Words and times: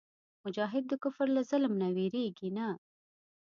مجاهد 0.45 0.83
د 0.87 0.93
کفر 1.03 1.27
له 1.35 1.41
ظلم 1.49 1.73
نه 1.81 1.87
وېرېږي 1.95 2.49
نه. 2.57 2.67